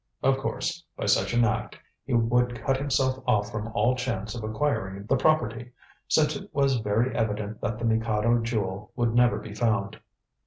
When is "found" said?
9.53-9.99